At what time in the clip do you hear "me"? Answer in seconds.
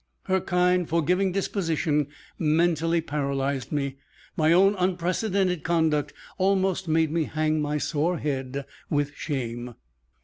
3.71-3.97, 7.11-7.25